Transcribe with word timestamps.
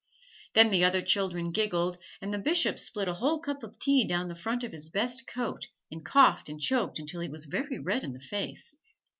Then 0.55 0.71
the 0.71 0.83
other 0.83 1.03
children 1.03 1.51
giggled 1.51 1.99
and 2.23 2.33
the 2.33 2.39
Bishop 2.39 2.79
spilt 2.79 3.07
a 3.07 3.13
whole 3.13 3.37
cup 3.39 3.61
of 3.61 3.77
tea 3.77 4.03
down 4.03 4.29
the 4.29 4.35
front 4.35 4.63
of 4.63 4.71
his 4.71 4.87
best 4.89 5.27
coat, 5.27 5.67
and 5.91 6.03
coughed 6.03 6.49
and 6.49 6.59
choked 6.59 6.97
until 6.97 7.21
he 7.21 7.29
was 7.29 7.45
very 7.45 7.77
red 7.77 8.03
in 8.03 8.13
the 8.13 8.19
face. 8.19 8.79